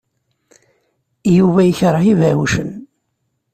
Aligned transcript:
Yuba 1.37 1.61
yekṛeh 1.63 2.05
ibeɛɛucen. 2.11 2.69